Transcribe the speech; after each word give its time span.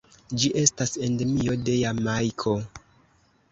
Ĝi 0.43 0.47
estas 0.61 0.93
endemio 1.09 1.59
de 1.69 1.77
Jamajko. 1.83 2.57